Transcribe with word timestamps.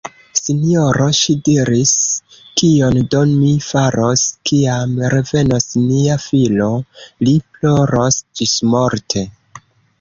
Sinjoro! 0.37 1.09
ŝi 1.17 1.33
diris, 1.49 1.91
kion 2.61 2.97
do 3.15 3.21
mi 3.33 3.51
faros, 3.67 4.25
kiam 4.53 4.97
revenos 5.17 5.71
nia 5.85 6.19
filo? 6.27 6.73
Li 7.29 7.39
ploros 7.61 8.23
ĝismorte. 8.43 9.27